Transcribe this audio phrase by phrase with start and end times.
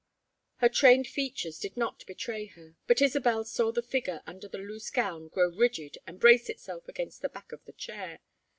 [0.55, 4.89] Her trained features did not betray her, but Isabel saw the figure under the loose
[4.89, 8.19] gown grow rigid and brace itself against the back of the chair.